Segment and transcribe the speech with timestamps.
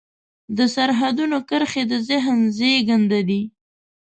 [0.57, 3.41] د سرحدونو کرښې د ذهن زېږنده دي.